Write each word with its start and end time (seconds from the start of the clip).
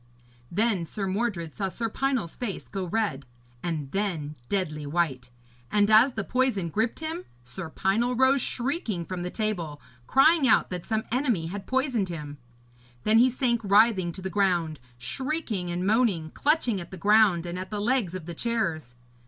Then 0.51 0.83
Sir 0.87 1.05
Mordred 1.05 1.53
saw 1.53 1.67
Sir 1.67 1.87
Pinel's 1.87 2.35
face 2.35 2.67
go 2.67 2.85
red, 2.85 3.27
and 3.61 3.91
then 3.91 4.33
deadly 4.49 4.87
white. 4.87 5.29
And 5.71 5.91
as 5.91 6.13
the 6.13 6.23
poison 6.23 6.69
gripped 6.69 7.01
him, 7.01 7.25
Sir 7.43 7.69
Pinel 7.69 8.15
rose 8.15 8.41
shrieking 8.41 9.05
from 9.05 9.21
the 9.21 9.29
table, 9.29 9.79
crying 10.07 10.47
out 10.47 10.71
that 10.71 10.87
some 10.87 11.03
enemy 11.11 11.45
had 11.45 11.67
poisoned 11.67 12.09
him. 12.09 12.39
Then 13.03 13.19
he 13.19 13.29
sank 13.29 13.61
writhing 13.63 14.11
to 14.13 14.23
the 14.23 14.31
ground, 14.31 14.79
shrieking 14.97 15.69
and 15.69 15.85
moaning, 15.85 16.31
clutching 16.31 16.81
at 16.81 16.89
the 16.89 16.97
ground 16.97 17.45
and 17.45 17.59
at 17.59 17.69
the 17.69 17.79
legs 17.79 18.15
of 18.15 18.25
the 18.25 18.33
chairs. 18.33 18.95